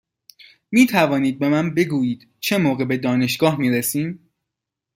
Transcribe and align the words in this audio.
می 0.71 0.85
توانید 0.85 1.39
به 1.39 1.49
من 1.49 1.73
بگویید 1.73 2.27
چه 2.39 2.57
موقع 2.57 2.85
به 2.85 2.97
دانشگاه 2.97 3.55
می 3.59 3.69
رسیم؟ 3.69 4.29